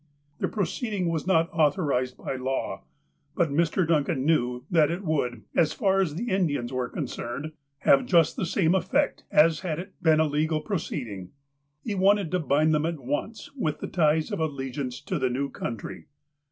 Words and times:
The 0.39 0.47
proceeding 0.47 1.09
was 1.09 1.27
not 1.27 1.47
authorized 1.53 2.17
by 2.17 2.35
law, 2.35 2.85
but 3.35 3.51
Mr. 3.51 3.87
Duncan 3.87 4.25
knew 4.25 4.63
that 4.71 4.89
it 4.89 5.03
would, 5.03 5.43
as 5.55 5.73
far 5.73 6.01
as 6.01 6.15
the 6.15 6.31
Indians 6.31 6.73
were 6.73 6.89
concerned, 6.89 7.51
have 7.81 8.07
just 8.07 8.35
the 8.35 8.47
same 8.47 8.73
effect 8.73 9.25
as 9.29 9.59
had 9.59 9.77
it 9.77 9.93
been 10.01 10.19
a 10.19 10.25
legal 10.25 10.61
proceeding. 10.61 11.29
He 11.83 11.93
wanted 11.93 12.31
to 12.31 12.39
bind 12.39 12.73
them 12.73 12.87
at 12.87 12.97
once 12.99 13.53
with 13.53 13.77
the 13.79 13.85
ties 13.85 14.31
of 14.31 14.39
allegiance 14.39 14.99
to 15.01 15.19
the 15.19 15.29
new 15.29 15.51
country. 15.51 16.07